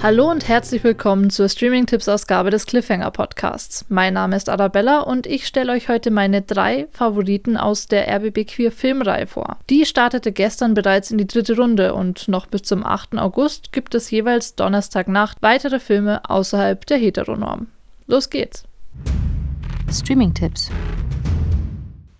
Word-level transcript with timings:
Hallo 0.00 0.30
und 0.30 0.46
herzlich 0.46 0.84
willkommen 0.84 1.28
zur 1.28 1.48
Streaming-Tipps-Ausgabe 1.48 2.50
des 2.50 2.66
Cliffhanger 2.66 3.10
Podcasts. 3.10 3.84
Mein 3.88 4.14
Name 4.14 4.36
ist 4.36 4.48
Arabella 4.48 5.00
und 5.00 5.26
ich 5.26 5.44
stelle 5.44 5.72
euch 5.72 5.88
heute 5.88 6.12
meine 6.12 6.40
drei 6.40 6.86
Favoriten 6.92 7.56
aus 7.56 7.88
der 7.88 8.06
RBB 8.06 8.46
Queer 8.46 8.70
Filmreihe 8.70 9.26
vor. 9.26 9.58
Die 9.68 9.84
startete 9.84 10.30
gestern 10.30 10.74
bereits 10.74 11.10
in 11.10 11.18
die 11.18 11.26
dritte 11.26 11.56
Runde 11.56 11.94
und 11.94 12.28
noch 12.28 12.46
bis 12.46 12.62
zum 12.62 12.86
8. 12.86 13.18
August 13.18 13.72
gibt 13.72 13.92
es 13.96 14.08
jeweils 14.12 14.54
Donnerstagnacht 14.54 15.38
weitere 15.40 15.80
Filme 15.80 16.20
außerhalb 16.30 16.86
der 16.86 16.98
Heteronorm. 16.98 17.66
Los 18.06 18.30
geht's! 18.30 18.62
Streaming-Tipps 19.90 20.70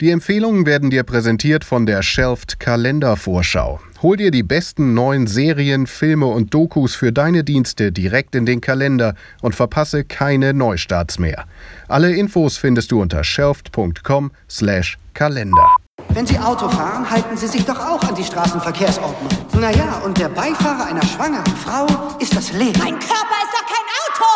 die 0.00 0.10
Empfehlungen 0.10 0.64
werden 0.64 0.90
dir 0.90 1.02
präsentiert 1.02 1.64
von 1.64 1.84
der 1.84 2.02
Shelfed 2.02 2.60
Kalendervorschau. 2.60 3.80
Hol 4.00 4.16
dir 4.16 4.30
die 4.30 4.44
besten 4.44 4.94
neuen 4.94 5.26
Serien, 5.26 5.88
Filme 5.88 6.26
und 6.26 6.54
Dokus 6.54 6.94
für 6.94 7.12
deine 7.12 7.42
Dienste 7.42 7.90
direkt 7.90 8.36
in 8.36 8.46
den 8.46 8.60
Kalender 8.60 9.16
und 9.42 9.56
verpasse 9.56 10.04
keine 10.04 10.54
Neustarts 10.54 11.18
mehr. 11.18 11.46
Alle 11.88 12.14
Infos 12.14 12.58
findest 12.58 12.92
du 12.92 13.02
unter 13.02 13.24
shelfed.com/kalender. 13.24 15.76
Wenn 16.10 16.26
Sie 16.26 16.38
Auto 16.38 16.68
fahren, 16.68 17.10
halten 17.10 17.36
Sie 17.36 17.48
sich 17.48 17.64
doch 17.64 17.80
auch 17.80 18.04
an 18.04 18.14
die 18.14 18.22
Straßenverkehrsordnung. 18.22 19.30
Naja, 19.60 20.00
und 20.04 20.16
der 20.16 20.28
Beifahrer 20.28 20.86
einer 20.86 21.04
schwangeren 21.04 21.56
Frau 21.56 21.88
ist 22.20 22.36
das 22.36 22.52
Leben. 22.52 22.78
Mein 22.78 23.00
Körper 23.00 23.34
ist 23.42 23.52
doch 23.52 23.66
kein 23.66 23.84
Auto! 24.06 24.28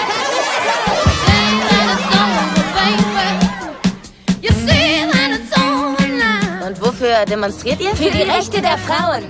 Wofür 7.16 7.24
demonstriert 7.24 7.80
ihr? 7.80 7.96
Für 7.96 8.10
die 8.10 8.22
Rechte 8.22 8.60
der 8.60 8.76
Frauen. 8.76 9.22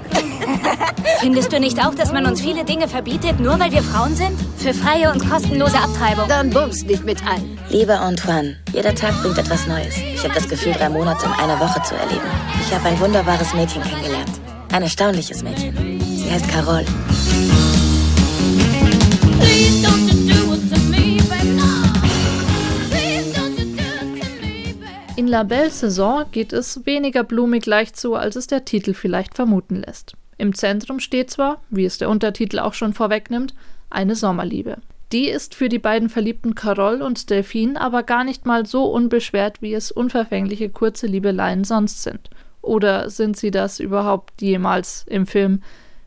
Findest 1.20 1.52
du 1.52 1.60
nicht 1.60 1.78
auch, 1.84 1.94
dass 1.94 2.12
man 2.12 2.26
uns 2.26 2.40
viele 2.40 2.64
Dinge 2.64 2.88
verbietet, 2.88 3.38
nur 3.38 3.60
weil 3.60 3.70
wir 3.70 3.82
Frauen 3.82 4.16
sind? 4.16 4.36
Für 4.56 4.74
freie 4.74 5.12
und 5.12 5.28
kostenlose 5.28 5.78
Abtreibung. 5.78 6.28
Dann 6.28 6.50
bummst 6.50 6.86
nicht 6.86 7.04
mit 7.04 7.18
ein. 7.22 7.58
Lieber 7.68 8.00
Antoine, 8.00 8.56
jeder 8.72 8.92
Tag 8.94 9.12
bringt 9.22 9.38
etwas 9.38 9.68
Neues. 9.68 9.96
Ich 9.98 10.24
habe 10.24 10.34
das 10.34 10.48
Gefühl, 10.48 10.72
drei 10.72 10.88
Monate 10.88 11.26
in 11.26 11.32
einer 11.32 11.60
Woche 11.60 11.80
zu 11.82 11.94
erleben. 11.94 12.26
Ich 12.60 12.74
habe 12.74 12.88
ein 12.88 12.98
wunderbares 12.98 13.54
Mädchen 13.54 13.82
kennengelernt. 13.82 14.32
Ein 14.72 14.82
erstaunliches 14.82 15.44
Mädchen. 15.44 16.00
Sie 16.00 16.30
heißt 16.30 16.48
Carol. 16.48 16.84
In 25.26 25.32
La 25.32 25.42
Belle 25.42 25.70
Saison 25.70 26.24
geht 26.30 26.52
es 26.52 26.86
weniger 26.86 27.24
blumig 27.24 27.66
leicht 27.66 27.96
zu, 27.96 28.14
als 28.14 28.36
es 28.36 28.46
der 28.46 28.64
Titel 28.64 28.94
vielleicht 28.94 29.34
vermuten 29.34 29.82
lässt. 29.84 30.14
Im 30.38 30.54
Zentrum 30.54 31.00
steht 31.00 31.32
zwar, 31.32 31.60
wie 31.68 31.84
es 31.84 31.98
der 31.98 32.10
Untertitel 32.10 32.60
auch 32.60 32.74
schon 32.74 32.92
vorwegnimmt, 32.92 33.52
eine 33.90 34.14
Sommerliebe. 34.14 34.76
Die 35.10 35.28
ist 35.28 35.56
für 35.56 35.68
die 35.68 35.80
beiden 35.80 36.10
verliebten 36.10 36.54
Carol 36.54 37.02
und 37.02 37.28
Delphine 37.28 37.80
aber 37.80 38.04
gar 38.04 38.22
nicht 38.22 38.46
mal 38.46 38.66
so 38.66 38.84
unbeschwert, 38.84 39.60
wie 39.60 39.74
es 39.74 39.90
unverfängliche 39.90 40.68
kurze 40.68 41.08
Liebeleien 41.08 41.64
sonst 41.64 42.04
sind. 42.04 42.30
Oder 42.62 43.10
sind 43.10 43.36
sie 43.36 43.50
das 43.50 43.80
überhaupt 43.80 44.40
jemals 44.40 45.06
im 45.08 45.26
Film? 45.26 45.60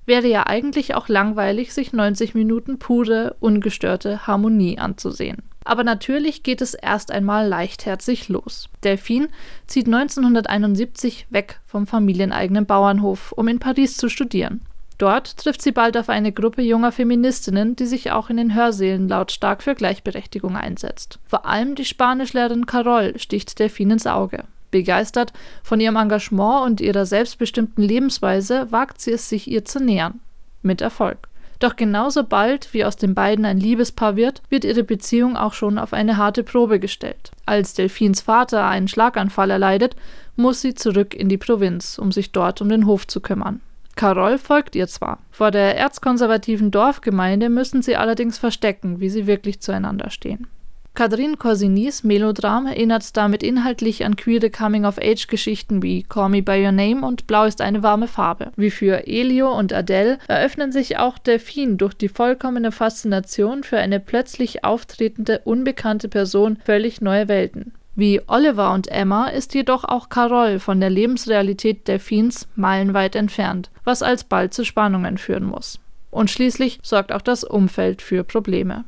Wäre 0.06 0.30
ja 0.30 0.47
eigentlich 0.47 0.95
auch 0.95 1.09
langweilig, 1.09 1.73
sich 1.73 1.92
90 1.92 2.36
Minuten 2.36 2.80
pure, 2.80 3.36
ungestörte 3.42 4.28
Harmonie 4.28 4.80
anzusehen. 4.80 5.44
Aber 5.70 5.84
natürlich 5.84 6.42
geht 6.42 6.62
es 6.62 6.73
erst 6.73 7.12
einmal 7.12 7.48
leichtherzig 7.48 8.28
los. 8.28 8.70
Delphine 8.84 9.30
zieht 9.67 9.86
1971 9.86 11.28
weg 11.30 11.59
vom 11.67 11.86
familieneigenen 11.86 12.66
Bauernhof, 12.66 13.34
um 13.34 13.48
in 13.48 13.59
Paris 13.59 13.95
zu 13.95 14.09
studieren. 14.09 14.62
Dort 14.97 15.38
trifft 15.38 15.62
sie 15.62 15.72
bald 15.72 15.95
auf 15.95 16.09
eine 16.09 16.31
Gruppe 16.31 16.64
junger 16.64 16.92
Feministinnen, 16.92 17.75
die 17.75 17.86
sich 17.86 18.09
auch 18.09 18.31
in 18.31 18.38
den 18.38 18.56
Hörsälen 18.56 19.08
lautstark 19.08 19.62
für 19.62 19.75
Gleichberechtigung 19.75 20.57
einsetzt. 20.57 21.19
Vor 21.28 21.46
allem 21.46 21.75
die 21.75 21.86
Spanischlehrerin 21.86 22.66
Carol 22.66 23.19
sticht 23.19 23.59
Delphine 23.59 23.94
ins 23.94 24.07
Auge. 24.07 24.46
Begeistert 24.72 25.34
von 25.62 25.80
ihrem 25.80 25.97
Engagement 25.97 26.66
und 26.66 26.81
ihrer 26.81 27.06
selbstbestimmten 27.06 27.84
Lebensweise 27.84 28.72
wagt 28.72 29.01
sie 29.01 29.12
es 29.12 29.30
sich 29.30 29.47
ihr 29.47 29.66
zu 29.66 29.80
nähern. 29.80 30.19
Mit 30.63 30.81
Erfolg. 30.81 31.28
Doch 31.59 31.75
genauso 31.75 32.24
bald, 32.24 32.74
wie 32.74 32.86
aus 32.86 32.96
den 32.96 33.14
beiden 33.14 33.46
ein 33.46 33.59
Liebespaar 33.59 34.16
wird, 34.16 34.42
wird 34.50 34.64
ihre 34.64 34.84
Beziehung 34.84 35.36
auch 35.36 35.53
schon 35.53 35.78
auf 35.78 35.92
eine 35.92 36.16
harte 36.16 36.44
Probe 36.44 36.80
gestellt. 36.80 37.31
Als 37.46 37.74
Delphins 37.74 38.22
Vater 38.22 38.66
einen 38.66 38.88
Schlaganfall 38.88 39.52
erleidet, 39.52 39.96
muss 40.38 40.62
sie 40.62 40.74
zurück 40.74 41.14
in 41.14 41.28
die 41.28 41.38
Provinz, 41.38 41.98
um 41.98 42.14
sich 42.14 42.31
dort 42.31 42.62
um 42.62 42.69
den 42.69 42.86
Hof 42.86 43.08
zu 43.08 43.19
kümmern. 43.19 43.59
Carol 43.96 44.38
folgt 44.38 44.78
ihr 44.78 44.88
zwar. 44.88 45.19
Vor 45.30 45.52
der 45.52 45.78
erzkonservativen 45.78 46.72
Dorfgemeinde 46.72 47.50
müssen 47.50 47.81
sie 47.81 47.98
allerdings 47.98 48.38
verstecken, 48.38 49.02
wie 49.02 49.09
sie 49.09 49.28
wirklich 49.28 49.59
zueinander 49.59 50.09
stehen. 50.09 50.48
Catherine 50.95 51.38
Corsinis 51.38 52.03
Melodram 52.03 52.66
erinnert 52.66 53.16
damit 53.16 53.41
inhaltlich 53.41 54.03
an 54.03 54.17
queere 54.17 54.50
Coming-of-Age-Geschichten 54.50 55.81
wie 55.81 56.03
Call 56.03 56.29
Me 56.29 56.41
By 56.41 56.66
Your 56.66 56.73
Name 56.73 57.05
und 57.05 57.25
Blau 57.25 57.45
ist 57.45 57.61
eine 57.61 57.83
warme 57.83 58.07
Farbe. 58.07 58.51
Wie 58.57 58.69
für 58.69 59.07
Elio 59.07 59.57
und 59.57 59.72
Adele 59.72 60.19
eröffnen 60.27 60.73
sich 60.73 60.97
auch 60.97 61.17
Delphine 61.17 61.75
durch 61.75 61.94
die 61.94 62.09
vollkommene 62.09 62.72
Faszination 62.73 63.63
für 63.63 63.77
eine 63.77 64.00
plötzlich 64.00 64.66
auftretende, 64.66 65.39
unbekannte 65.45 66.09
Person 66.09 66.57
völlig 66.66 67.00
neue 67.00 67.29
Welten. 67.29 67.73
Wie 67.95 68.21
Oliver 68.27 68.73
und 68.73 68.88
Emma 68.88 69.27
ist 69.27 69.53
jedoch 69.53 69.83
auch 69.83 70.09
Carol 70.09 70.59
von 70.59 70.79
der 70.79 70.89
Lebensrealität 70.89 71.88
Delphins 71.88 72.47
meilenweit 72.56 73.16
entfernt, 73.16 73.69
was 73.83 74.01
alsbald 74.01 74.53
zu 74.53 74.63
Spannungen 74.63 75.17
führen 75.17 75.44
muss. 75.44 75.79
Und 76.11 76.31
schließlich 76.31 76.79
sorgt 76.81 77.11
auch 77.11 77.21
das 77.21 77.44
Umfeld 77.44 78.01
für 78.01 78.23
Probleme. 78.23 78.85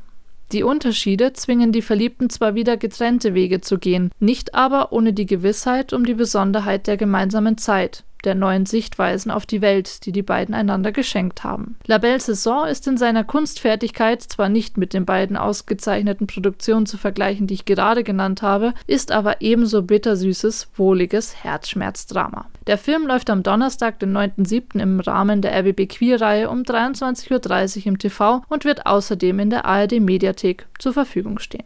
Die 0.52 0.62
Unterschiede 0.64 1.32
zwingen 1.32 1.72
die 1.72 1.80
Verliebten 1.80 2.28
zwar 2.28 2.54
wieder 2.54 2.76
getrennte 2.76 3.32
Wege 3.32 3.62
zu 3.62 3.78
gehen, 3.78 4.10
nicht 4.18 4.54
aber 4.54 4.92
ohne 4.92 5.14
die 5.14 5.24
Gewissheit 5.24 5.94
um 5.94 6.04
die 6.04 6.12
Besonderheit 6.12 6.86
der 6.86 6.98
gemeinsamen 6.98 7.56
Zeit, 7.56 8.04
der 8.24 8.34
neuen 8.34 8.66
Sichtweisen 8.66 9.30
auf 9.30 9.46
die 9.46 9.60
Welt, 9.60 10.06
die 10.06 10.12
die 10.12 10.22
beiden 10.22 10.54
einander 10.54 10.92
geschenkt 10.92 11.44
haben. 11.44 11.76
La 11.86 11.98
Belle 11.98 12.20
Saison 12.20 12.66
ist 12.66 12.86
in 12.86 12.96
seiner 12.96 13.24
Kunstfertigkeit 13.24 14.22
zwar 14.22 14.48
nicht 14.48 14.76
mit 14.76 14.94
den 14.94 15.04
beiden 15.04 15.36
ausgezeichneten 15.36 16.26
Produktionen 16.26 16.86
zu 16.86 16.98
vergleichen, 16.98 17.46
die 17.46 17.54
ich 17.54 17.64
gerade 17.64 18.04
genannt 18.04 18.42
habe, 18.42 18.74
ist 18.86 19.12
aber 19.12 19.40
ebenso 19.40 19.82
bittersüßes, 19.82 20.68
wohliges 20.76 21.42
Herzschmerzdrama. 21.42 22.46
Der 22.66 22.78
Film 22.78 23.06
läuft 23.06 23.28
am 23.28 23.42
Donnerstag, 23.42 23.98
den 23.98 24.16
9.7. 24.16 24.80
im 24.80 25.00
Rahmen 25.00 25.42
der 25.42 25.58
RBB 25.58 25.88
Queer-Reihe 25.88 26.48
um 26.48 26.62
23.30 26.62 27.78
Uhr 27.78 27.86
im 27.86 27.98
TV 27.98 28.42
und 28.48 28.64
wird 28.64 28.86
außerdem 28.86 29.40
in 29.40 29.50
der 29.50 29.64
ARD 29.64 30.00
Mediathek 30.00 30.66
zur 30.78 30.92
Verfügung 30.92 31.38
stehen. 31.38 31.64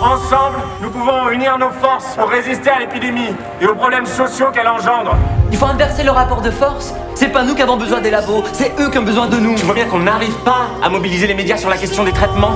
Ensemble, 0.00 0.60
nous 0.80 0.90
pouvons 0.90 1.28
unir 1.28 1.58
nos 1.58 1.70
forces 1.70 2.14
pour 2.14 2.28
résister 2.30 2.70
à 2.70 2.78
l'épidémie 2.78 3.34
et 3.60 3.66
aux 3.66 3.74
problèmes 3.74 4.06
sociaux 4.06 4.52
qu'elle 4.52 4.68
engendre. 4.68 5.16
Il 5.50 5.56
faut 5.56 5.66
inverser 5.66 6.02
le 6.02 6.10
rapport 6.10 6.40
de 6.40 6.50
force. 6.50 6.92
C'est 7.14 7.28
pas 7.28 7.42
nous 7.42 7.54
qui 7.54 7.62
avons 7.62 7.76
besoin 7.76 8.00
des 8.00 8.10
labos, 8.10 8.44
c'est 8.52 8.72
eux 8.78 8.90
qui 8.90 8.98
ont 8.98 9.02
besoin 9.02 9.26
de 9.26 9.36
nous. 9.36 9.54
Tu 9.54 9.64
vois 9.64 9.74
bien 9.74 9.86
qu'on 9.86 10.00
n'arrive 10.00 10.36
pas 10.44 10.68
à 10.82 10.88
mobiliser 10.88 11.26
les 11.26 11.34
médias 11.34 11.56
sur 11.56 11.68
la 11.68 11.76
question 11.76 12.04
des 12.04 12.12
traitements. 12.12 12.52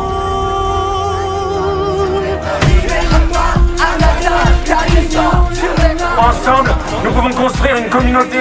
Ensemble, 6.19 6.71
nous 7.05 7.11
pouvons 7.11 7.31
construire 7.31 7.77
une 7.77 7.89
communauté 7.89 8.39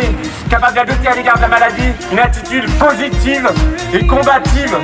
capable 0.50 0.76
d'adopter 0.76 1.08
à 1.08 1.16
l'égard 1.16 1.38
de 1.38 1.42
la 1.42 1.48
maladie 1.48 1.92
une 2.12 2.20
attitude 2.20 2.70
positive 2.78 3.50
et 3.94 4.06
combative. 4.06 4.78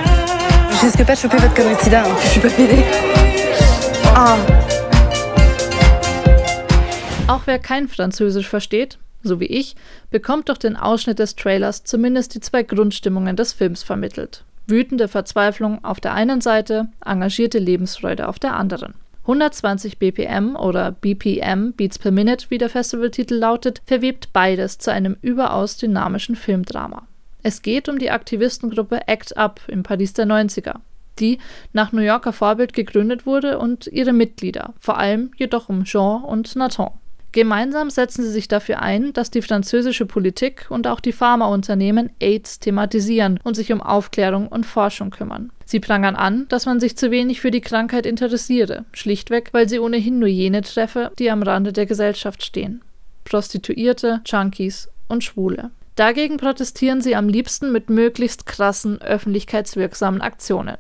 Je 0.72 0.86
risque 0.86 1.04
pas 1.06 1.14
de 1.14 1.20
choper 1.20 1.38
votre 1.38 1.54
connerie 1.54 1.76
de 1.76 1.82
sida, 1.82 2.02
hein. 2.02 2.16
je 2.24 2.28
suis 2.28 2.40
pas 2.40 2.50
pédée. 2.50 2.84
Ah. 4.16 4.36
Auch 7.28 7.42
wer 7.46 7.60
kein 7.60 7.88
Französisch 7.88 8.48
versteht, 8.48 8.98
so 9.24 9.40
wie 9.40 9.46
ich, 9.46 9.76
bekommt 10.12 10.50
durch 10.50 10.60
den 10.60 10.76
Ausschnitt 10.76 11.20
des 11.20 11.36
Trailers 11.36 11.84
zumindest 11.84 12.36
die 12.36 12.40
zwei 12.40 12.64
Grundstimmungen 12.64 13.36
des 13.36 13.54
Films 13.54 13.84
vermittelt. 13.84 14.44
Wütende 14.68 15.08
Verzweiflung 15.08 15.84
auf 15.84 16.00
der 16.00 16.14
einen 16.14 16.42
Seite, 16.42 16.90
engagierte 17.06 17.60
Lebensfreude 17.60 18.28
auf 18.28 18.40
der 18.40 18.56
anderen. 18.56 18.94
120 19.22 19.98
BPM 19.98 20.56
oder 20.56 20.92
BPM, 20.92 21.74
Beats 21.74 22.00
per 22.00 22.12
Minute, 22.12 22.46
wie 22.50 22.58
der 22.58 22.70
Festivaltitel 22.70 23.36
lautet, 23.36 23.82
verwebt 23.86 24.32
beides 24.32 24.78
zu 24.78 24.92
einem 24.92 25.18
überaus 25.22 25.78
dynamischen 25.78 26.36
Filmdrama. 26.36 27.08
Es 27.44 27.62
geht 27.62 27.90
um 27.90 28.00
die 28.00 28.12
Aktivistengruppe 28.12 29.08
ACT 29.08 29.34
UP 29.38 29.62
im 29.68 29.84
Paris 29.84 30.14
der 30.14 30.26
90er 30.26 30.76
die 31.20 31.40
nach 31.74 31.92
New 31.92 32.02
Yorker 32.02 32.34
Vorbild 32.34 32.74
gegründet 32.74 33.26
wurde 33.26 33.60
und 33.60 33.88
ihre 33.88 34.14
Mitglieder, 34.14 34.74
vor 34.80 34.98
allem 34.98 35.32
jedoch 35.38 35.70
um 35.70 35.84
Jean 35.84 36.24
und 36.24 36.56
Nathan. 36.56 36.92
Gemeinsam 37.32 37.90
setzen 37.90 38.24
sie 38.24 38.32
sich 38.32 38.48
dafür 38.48 38.82
ein, 38.82 39.14
dass 39.14 39.30
die 39.30 39.42
französische 39.42 40.06
Politik 40.06 40.66
und 40.70 40.88
auch 40.88 41.00
die 41.00 41.12
Pharmaunternehmen 41.12 42.10
AIDS 42.20 42.60
thematisieren 42.60 43.40
und 43.44 43.56
sich 43.56 43.72
um 43.72 43.82
Aufklärung 43.82 44.48
und 44.48 44.66
Forschung 44.66 45.12
kümmern. 45.12 45.52
Sie 45.66 45.80
prangern 45.80 46.16
an, 46.16 46.48
dass 46.48 46.66
man 46.66 46.80
sich 46.80 46.98
zu 46.98 47.12
wenig 47.12 47.42
für 47.42 47.52
die 47.52 47.62
Krankheit 47.62 48.06
interessiere, 48.06 48.86
schlichtweg, 48.94 49.50
weil 49.52 49.68
sie 49.68 49.80
ohnehin 49.80 50.20
nur 50.20 50.30
jene 50.30 50.62
treffe, 50.62 51.12
die 51.20 51.30
am 51.30 51.44
Rande 51.44 51.74
der 51.74 51.86
Gesellschaft 51.86 52.44
stehen. 52.44 52.82
Prostituierte, 53.26 54.22
Junkies 54.26 54.90
und 55.10 55.24
Schwule. 55.24 55.72
Dagegen 55.96 56.38
protestieren 56.38 57.02
sie 57.02 57.16
am 57.16 57.28
liebsten 57.28 57.72
mit 57.72 57.90
möglichst 57.90 58.46
krassen, 58.46 59.02
öffentlichkeitswirksamen 59.02 60.22
Aktionen. 60.22 60.78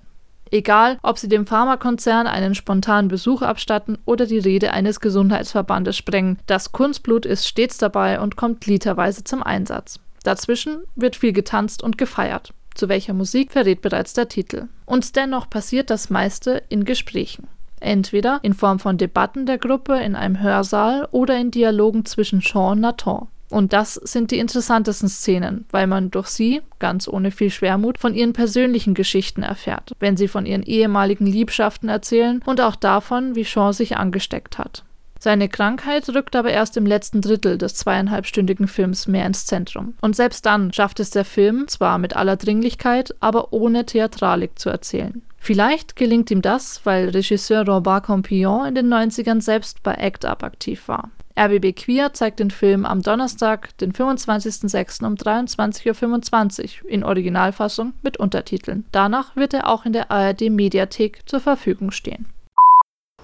Egal, 0.51 0.97
ob 1.01 1.17
sie 1.17 1.27
dem 1.27 1.45
Pharmakonzern 1.45 2.27
einen 2.27 2.55
spontanen 2.55 3.09
Besuch 3.09 3.41
abstatten 3.41 3.97
oder 4.05 4.25
die 4.25 4.39
Rede 4.39 4.71
eines 4.73 4.99
Gesundheitsverbandes 4.99 5.97
sprengen, 5.97 6.39
das 6.45 6.71
Kunstblut 6.71 7.25
ist 7.25 7.47
stets 7.47 7.77
dabei 7.77 8.19
und 8.19 8.35
kommt 8.35 8.65
literweise 8.65 9.23
zum 9.23 9.43
Einsatz. 9.43 9.99
Dazwischen 10.23 10.79
wird 10.95 11.15
viel 11.15 11.33
getanzt 11.33 11.83
und 11.83 11.97
gefeiert. 11.97 12.53
Zu 12.75 12.89
welcher 12.89 13.13
Musik 13.13 13.51
verrät 13.51 13.81
bereits 13.81 14.13
der 14.13 14.29
Titel. 14.29 14.67
Und 14.85 15.15
dennoch 15.15 15.49
passiert 15.49 15.89
das 15.89 16.09
meiste 16.09 16.63
in 16.69 16.85
Gesprächen. 16.85 17.47
Entweder 17.79 18.39
in 18.41 18.53
Form 18.53 18.79
von 18.79 18.97
Debatten 18.97 19.45
der 19.45 19.57
Gruppe 19.57 19.99
in 19.99 20.15
einem 20.15 20.41
Hörsaal 20.41 21.07
oder 21.11 21.37
in 21.37 21.51
Dialogen 21.51 22.05
zwischen 22.05 22.41
Sean 22.41 22.73
und 22.73 22.81
Nathan. 22.81 23.27
Und 23.49 23.73
das 23.73 23.93
sind 23.95 24.31
die 24.31 24.39
interessantesten 24.39 25.07
Szenen, 25.07 25.65
weil 25.71 25.87
man 25.87 26.11
durch 26.11 26.27
sie, 26.27 26.61
ganz 26.79 27.07
ohne 27.07 27.31
viel 27.31 27.49
Schwermut, 27.49 27.97
von 27.97 28.13
ihren 28.13 28.33
persönlichen 28.33 28.93
Geschichten 28.93 29.41
erfährt, 29.41 29.93
wenn 29.99 30.17
sie 30.17 30.27
von 30.27 30.45
ihren 30.45 30.63
ehemaligen 30.63 31.25
Liebschaften 31.25 31.87
erzählen 31.87 32.41
und 32.45 32.59
auch 32.59 32.75
davon, 32.75 33.35
wie 33.35 33.45
Sean 33.45 33.73
sich 33.73 33.95
angesteckt 33.95 34.57
hat. 34.57 34.83
Seine 35.19 35.49
Krankheit 35.49 36.07
rückt 36.09 36.35
aber 36.35 36.51
erst 36.51 36.77
im 36.77 36.85
letzten 36.85 37.21
Drittel 37.21 37.57
des 37.57 37.73
zweieinhalbstündigen 37.75 38.67
Films 38.67 39.07
mehr 39.07 39.25
ins 39.25 39.45
Zentrum. 39.45 39.95
Und 40.01 40.15
selbst 40.15 40.45
dann 40.45 40.71
schafft 40.73 40.99
es 40.99 41.09
der 41.09 41.25
Film, 41.25 41.67
zwar 41.67 41.97
mit 41.97 42.15
aller 42.15 42.35
Dringlichkeit, 42.35 43.15
aber 43.19 43.51
ohne 43.51 43.85
Theatralik 43.85 44.59
zu 44.59 44.69
erzählen. 44.69 45.23
Vielleicht 45.37 45.95
gelingt 45.95 46.29
ihm 46.29 46.41
das, 46.41 46.81
weil 46.83 47.09
Regisseur 47.09 47.65
Robert 47.65 48.05
Compillon 48.05 48.67
in 48.67 48.75
den 48.75 48.93
90ern 48.93 49.41
selbst 49.41 49.81
bei 49.81 49.93
Act 49.93 50.25
Up 50.25 50.43
aktiv 50.43 50.87
war. 50.87 51.09
RBB 51.37 51.75
Queer 51.75 52.13
zeigt 52.13 52.39
den 52.39 52.49
Film 52.49 52.83
am 52.83 53.03
Donnerstag, 53.03 53.77
den 53.77 53.93
25.06. 53.93 55.05
um 55.05 55.13
23.25 55.13 56.83
Uhr 56.83 56.89
in 56.89 57.03
Originalfassung 57.03 57.93
mit 58.01 58.17
Untertiteln. 58.17 58.85
Danach 58.91 59.35
wird 59.35 59.53
er 59.53 59.69
auch 59.69 59.85
in 59.85 59.93
der 59.93 60.09
ARD 60.09 60.49
Mediathek 60.49 61.21
zur 61.27 61.39
Verfügung 61.39 61.91
stehen. 61.91 62.25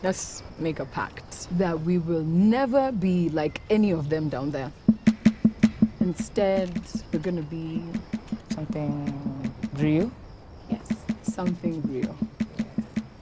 Let's 0.04 0.44
make 0.60 0.82
a 0.82 0.86
pact 0.86 1.48
that 1.58 1.76
we 1.86 1.98
will 1.98 2.24
never 2.24 2.92
be 2.92 3.30
like 3.34 3.62
any 3.72 3.94
of 3.94 4.10
them 4.10 4.30
down 4.30 4.52
there. 4.52 4.72
Instead, 6.02 6.70
we're 7.12 7.24
gonna 7.24 7.42
be 7.42 7.82
something 8.54 9.14
real. 9.80 10.12
Yes, 10.70 10.82
something 11.24 11.82
real. 11.90 12.14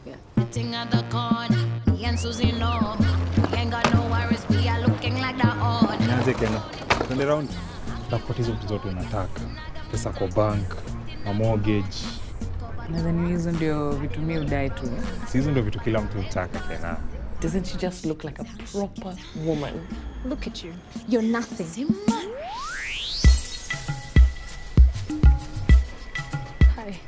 Yes. 0.05 0.17
Sitting 0.35 0.73
at 0.73 0.89
the 0.89 1.03
corner, 1.11 1.55
me 1.85 2.05
and 2.05 2.19
Susie 2.19 2.51
know. 2.53 2.97
We 3.37 3.57
ain't 3.57 3.71
got 3.71 3.93
no 3.93 4.01
worries, 4.09 4.43
like 5.09 5.37
the 5.37 5.47
odd. 5.47 5.99
Nianze 5.99 6.33
kena. 6.33 6.61
twende 7.07 7.25
round. 7.25 7.49
Tafuta 8.09 8.33
hizo 8.33 8.51
vitu 8.51 8.67
zote 8.67 8.87
unataka, 8.89 9.41
pesa 9.91 10.09
kwa 10.09 10.27
bank, 10.27 10.75
na 11.25 11.33
mortgage. 11.33 11.97
Nadhani 12.89 13.29
hizo 13.29 13.51
ndio 13.51 13.91
vitu 13.91 14.19
mi 14.19 14.37
udai 14.37 14.69
tu. 14.69 14.91
Si 15.31 15.37
hizo 15.37 15.51
ndio 15.51 15.63
vitu 15.63 15.79
kila 15.79 16.01
mtu 16.01 16.17
hutaka 16.17 16.59
Kenya. 16.59 16.95
Doesn't 17.41 17.65
she 17.65 17.77
just 17.77 18.05
look 18.05 18.23
like 18.23 18.41
a 18.41 18.45
proper 18.71 19.15
woman? 19.45 19.73
Look 20.25 20.47
at 20.47 20.63
you. 20.63 20.73
You're 21.09 21.27
nothing. 21.27 21.87
Hi. 26.75 26.99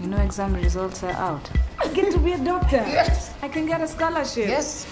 You 0.00 0.06
know 0.06 0.24
exam 0.24 0.54
results 0.54 1.02
are 1.04 1.32
out. 1.32 1.50
I 1.84 1.88
get 1.88 2.12
to 2.12 2.18
be 2.18 2.32
a 2.32 2.38
doctor. 2.38 2.76
Yes. 2.86 3.30
I 3.42 3.48
can 3.48 3.66
get 3.66 3.80
a 3.80 3.88
scholarship. 3.88 4.48
Yes. 4.48 4.86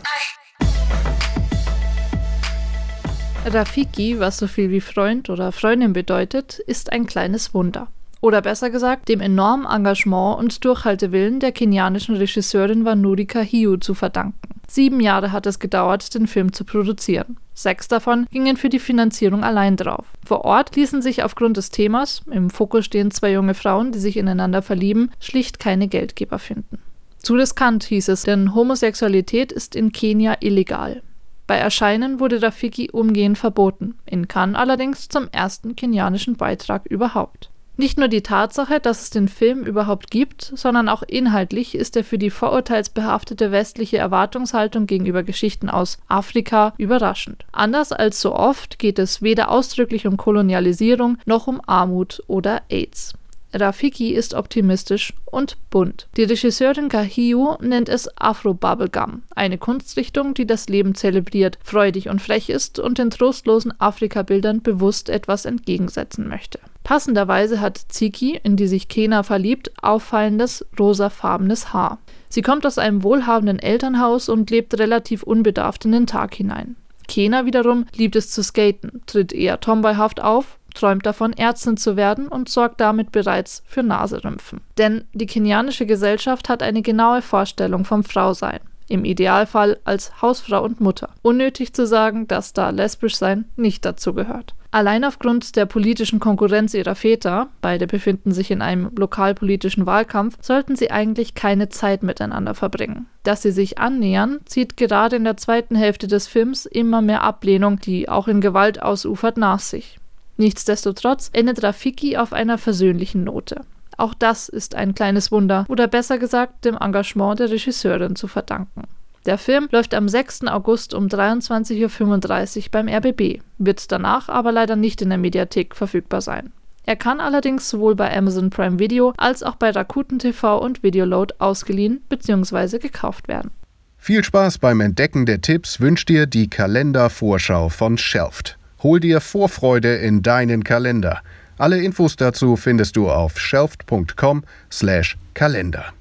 Rafiki, 3.55 4.19
was 4.19 4.39
so 4.39 4.47
viel 4.47 4.71
wie 4.71 4.81
Freund 4.81 5.31
oder 5.31 5.53
Freundin 5.53 5.93
bedeutet, 5.93 6.59
ist 6.59 6.93
ein 6.93 7.07
kleines 7.07 7.55
Wunder. 7.55 7.89
Oder 8.21 8.43
besser 8.43 8.71
gesagt, 8.71 9.09
dem 9.09 9.21
enormen 9.21 9.67
Engagement 9.67 10.39
und 10.39 10.65
Durchhaltewillen 10.65 11.41
der 11.41 11.53
kenianischen 11.53 12.17
Regisseurin 12.17 12.85
Vanurika 12.85 13.41
Hiu 13.41 13.77
zu 13.77 13.95
verdanken. 13.95 14.61
Sieben 14.67 15.01
Jahre 15.01 15.33
hat 15.33 15.47
es 15.47 15.61
gedauert, 15.61 16.15
den 16.15 16.27
Film 16.27 16.53
zu 16.53 16.65
produzieren. 16.65 17.39
Sechs 17.55 17.89
davon 17.89 18.27
gingen 18.31 18.57
für 18.57 18.69
die 18.69 18.79
Finanzierung 18.79 19.43
allein 19.43 19.77
drauf. 19.77 20.07
Vor 20.27 20.45
Ort 20.45 20.77
ließen 20.77 21.01
sich 21.01 21.23
aufgrund 21.23 21.57
des 21.57 21.71
Themas, 21.71 22.23
im 22.31 22.51
Fokus 22.51 22.85
stehen 22.85 23.11
zwei 23.11 23.33
junge 23.33 23.55
Frauen, 23.55 23.93
die 23.93 23.99
sich 23.99 24.17
ineinander 24.17 24.63
verlieben, 24.63 25.11
schlicht 25.21 25.59
keine 25.59 25.89
Geldgeber 25.89 26.39
finden. 26.39 26.79
Zu 27.19 27.35
riskant 27.35 27.85
hieß 27.85 28.09
es, 28.09 28.23
denn 28.23 28.55
Homosexualität 28.55 29.53
ist 29.53 29.75
in 29.75 29.93
Kenia 29.93 30.37
illegal. 30.41 31.03
Bei 31.49 31.57
Erscheinen 31.57 32.21
wurde 32.21 32.43
Rafiki 32.43 32.91
umgehend 32.93 33.39
verboten, 33.39 33.95
in 34.05 34.29
Cannes 34.29 34.55
allerdings 34.55 35.09
zum 35.09 35.29
ersten 35.33 35.75
kenianischen 35.75 36.37
Beitrag 36.37 36.85
überhaupt. 36.85 37.49
Nicht 37.79 37.97
nur 37.97 38.09
die 38.09 38.23
Tatsache, 38.23 38.81
dass 38.81 39.03
es 39.03 39.11
den 39.11 39.29
Film 39.29 39.65
überhaupt 39.65 40.11
gibt, 40.11 40.53
sondern 40.55 40.91
auch 40.91 41.03
inhaltlich 41.03 41.75
ist 41.75 41.97
er 41.97 42.05
für 42.05 42.19
die 42.19 42.29
vorurteilsbehaftete 42.29 43.51
westliche 43.51 43.97
Erwartungshaltung 43.97 44.87
gegenüber 44.87 45.23
Geschichten 45.23 45.71
aus 45.71 45.97
Afrika 46.07 46.75
überraschend. 46.77 47.47
Anders 47.51 47.93
als 47.93 48.21
so 48.21 48.35
oft 48.35 48.79
geht 48.79 48.99
es 48.99 49.23
weder 49.23 49.51
ausdrücklich 49.51 50.07
um 50.07 50.19
Kolonialisierung 50.19 51.17
noch 51.25 51.47
um 51.47 51.63
Armut 51.67 52.23
oder 52.27 52.61
AIDS. 52.69 53.15
Rafiki 53.53 54.13
ist 54.13 54.35
optimistisch 54.35 55.15
und 55.25 55.57
bunt. 55.71 56.09
Die 56.17 56.25
Regisseurin 56.25 56.89
Kahiu 56.89 57.57
nennt 57.61 57.89
es 57.89 58.09
Afro-Bubblegum, 58.19 59.23
eine 59.35 59.59
Kunstrichtung, 59.59 60.35
die 60.35 60.47
das 60.47 60.69
Leben 60.69 60.95
zelebriert, 60.95 61.59
freudig 61.63 62.09
und 62.09 62.21
frech 62.21 62.51
ist 62.51 62.79
und 62.79 62.99
den 62.99 63.11
trostlosen 63.11 63.73
Afrika-Bildern 63.81 64.63
bewusst 64.63 65.09
etwas 65.09 65.45
entgegensetzen 65.45 66.29
möchte. 66.29 66.59
Passenderweise 66.85 67.61
hat 67.61 67.79
Ziki, 67.89 68.41
in 68.43 68.57
die 68.57 68.67
sich 68.67 68.89
Kena 68.89 69.23
verliebt, 69.23 69.73
auffallendes 69.83 70.67
rosafarbenes 70.79 71.73
Haar. 71.73 71.99
Sie 72.29 72.43
kommt 72.43 72.67
aus 72.67 72.79
einem 72.79 73.03
wohlhabenden 73.03 73.59
Elternhaus 73.59 74.29
und 74.29 74.51
lebt 74.51 74.79
relativ 74.79 75.23
unbedarft 75.23 75.85
in 75.85 75.93
den 75.93 76.07
Tag 76.07 76.35
hinein. 76.35 76.77
Kena 77.07 77.47
wiederum 77.47 77.87
liebt 77.95 78.17
es 78.17 78.31
zu 78.31 78.43
skaten, 78.43 79.03
tritt 79.07 79.33
eher 79.33 79.61
tomboyhaft 79.61 80.21
auf, 80.23 80.58
träumt 80.79 81.05
davon, 81.05 81.33
Ärztin 81.33 81.77
zu 81.77 81.97
werden 81.97 82.29
und 82.29 82.49
sorgt 82.49 82.81
damit 82.81 83.13
bereits 83.13 83.63
für 83.67 83.83
Naserümpfen. 83.83 84.61
Denn 84.79 85.05
die 85.13 85.27
kenianische 85.27 85.87
Gesellschaft 85.87 86.49
hat 86.49 86.63
eine 86.63 86.83
genaue 86.83 87.23
Vorstellung 87.23 87.85
vom 87.85 88.05
Frausein. 88.05 88.61
Im 88.89 89.05
Idealfall 89.05 89.79
als 89.85 90.23
Hausfrau 90.23 90.65
und 90.65 90.81
Mutter. 90.81 91.11
Unnötig 91.21 91.75
zu 91.75 91.87
sagen, 91.87 92.27
dass 92.27 92.55
da 92.55 92.71
lesbisch 92.71 93.17
sein 93.17 93.45
nicht 93.57 93.85
dazu 93.85 94.15
gehört. 94.15 94.55
Allein 94.71 95.05
aufgrund 95.05 95.57
der 95.57 95.67
politischen 95.67 96.21
Konkurrenz 96.21 96.75
ihrer 96.75 96.95
Väter, 96.95 97.49
beide 97.63 97.87
befinden 97.87 98.33
sich 98.33 98.51
in 98.51 98.61
einem 98.61 98.91
lokalpolitischen 98.97 99.87
Wahlkampf, 99.87 100.37
sollten 100.43 100.77
sie 100.77 100.91
eigentlich 100.91 101.35
keine 101.35 101.71
Zeit 101.71 102.03
miteinander 102.03 102.55
verbringen. 102.55 103.07
Dass 103.23 103.43
sie 103.43 103.51
sich 103.51 103.79
annähern, 103.79 104.41
zieht 104.45 104.77
gerade 104.77 105.17
in 105.17 105.25
der 105.25 105.39
zweiten 105.39 105.75
Hälfte 105.75 106.07
des 106.07 106.27
Films 106.27 106.67
immer 106.67 107.01
mehr 107.01 107.23
Ablehnung, 107.23 107.79
die 107.81 108.09
auch 108.09 108.29
in 108.29 108.43
Gewalt 108.43 108.83
ausufert, 108.83 109.39
nach 109.39 109.61
sich. 109.61 109.99
Nichtsdestotrotz 110.39 111.31
endet 111.33 111.63
Rafiki 111.63 112.17
auf 112.17 112.33
einer 112.33 112.59
versöhnlichen 112.59 113.25
Note. 113.25 113.61
Auch 113.97 114.15
das 114.15 114.49
ist 114.49 114.77
ein 114.77 114.95
kleines 114.95 115.33
Wunder 115.33 115.67
oder 115.69 115.89
besser 115.89 116.19
gesagt 116.19 116.65
dem 116.65 116.77
Engagement 116.77 117.41
der 117.41 117.51
Regisseurin 117.51 118.15
zu 118.17 118.29
verdanken. 118.29 118.85
Der 119.27 119.37
Film 119.37 119.69
läuft 119.73 119.95
am 119.95 120.09
6. 120.09 120.47
August 120.47 120.95
um 120.95 121.09
23.35 121.09 122.59
Uhr 122.59 122.65
beim 122.71 122.89
RBB, 122.89 123.43
wird 123.59 123.91
danach 123.91 124.29
aber 124.29 124.53
leider 124.53 124.77
nicht 124.77 125.03
in 125.03 125.09
der 125.09 125.19
Mediathek 125.19 125.75
verfügbar 125.75 126.21
sein. 126.21 126.53
Er 126.87 126.97
kann 126.97 127.21
allerdings 127.21 127.69
sowohl 127.69 127.97
bei 127.97 128.17
Amazon 128.17 128.49
Prime 128.49 128.79
Video 128.79 129.13
als 129.19 129.43
auch 129.43 129.57
bei 129.57 129.71
Rakuten 129.71 130.21
TV 130.21 130.59
und 130.59 130.83
Videoload 130.83 131.35
ausgeliehen 131.39 132.01
bzw. 132.09 132.79
gekauft 132.79 133.29
werden. 133.29 133.51
Viel 133.99 134.23
Spaß 134.23 134.59
beim 134.59 134.81
Entdecken 134.81 135.27
der 135.27 135.43
Tipps 135.43 135.81
wünscht 135.81 136.09
dir 136.09 136.27
die 136.27 136.49
Kalendervorschau 136.49 137.69
von 137.69 137.99
Shelft. 137.99 138.58
Hol 138.83 139.01
dir 139.01 139.21
Vorfreude 139.21 139.97
in 139.97 140.23
deinen 140.23 140.65
Kalender. 140.65 141.21
Alle 141.59 141.83
Infos 141.83 142.17
dazu 142.17 142.57
findest 142.57 142.97
du 142.97 143.11
auf 143.11 143.39
shelft.com/kalender. 143.39 145.93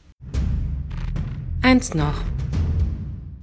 Eins 1.64 1.94
noch. 1.94 2.24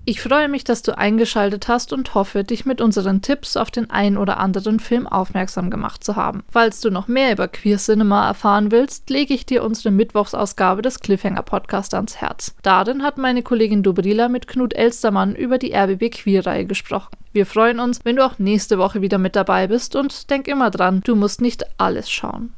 Ich 0.07 0.21
freue 0.21 0.51
mich, 0.51 0.65
dass 0.65 0.83
du 0.83 0.99
eingeschaltet 0.99 1.67
hast 1.67 1.91
und 1.95 2.15
hoffe, 2.15 2.45
dich 2.45 2.67
mit 2.67 2.83
unseren 2.83 3.23
Tipps 3.23 3.57
auf 3.57 3.71
den 3.71 3.89
ein 3.89 4.19
oder 4.19 4.37
anderen 4.37 4.79
Film 4.79 5.07
aufmerksam 5.07 5.71
gemacht 5.71 6.05
zu 6.05 6.15
haben. 6.15 6.45
Falls 6.51 6.83
du 6.83 6.91
noch 6.91 7.09
mehr 7.09 7.33
über 7.33 7.49
Queer 7.49 7.79
Cinema 7.79 8.29
erfahren 8.29 8.71
willst, 8.71 9.09
lege 9.09 9.33
ich 9.33 9.47
dir 9.47 9.65
unsere 9.65 9.91
Mittwochsausgabe 9.91 10.83
des 10.83 11.01
Cliffhanger 11.01 11.41
Podcast 11.41 11.95
ans 11.95 12.17
Herz. 12.17 12.55
Darin 12.61 13.03
hat 13.03 13.17
meine 13.17 13.43
Kollegin 13.43 13.83
Dobrila 13.83 14.29
mit 14.29 14.47
Knut 14.47 14.75
Elstermann 14.75 15.35
über 15.35 15.57
die 15.57 15.75
RBB 15.75 16.11
Queer-Reihe 16.11 16.67
gesprochen. 16.67 17.17
Wir 17.33 17.47
freuen 17.47 17.81
uns, 17.81 18.01
wenn 18.05 18.17
du 18.17 18.27
auch 18.27 18.39
nächste 18.39 18.77
Woche 18.77 19.01
wieder 19.01 19.17
mit 19.17 19.35
dabei 19.35 19.69
bist 19.69 19.97
und 19.97 20.29
denk 20.29 20.49
immer 20.49 20.71
dran, 20.71 21.01
du 21.03 21.17
musst 21.17 21.41
nicht 21.41 21.65
alles 21.79 22.11
schauen. 22.11 22.51